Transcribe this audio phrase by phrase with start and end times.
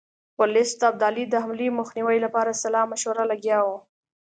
[0.39, 3.77] ورلسټ د ابدالي د حملې مخنیوي لپاره سلا مشورو لګیا وو.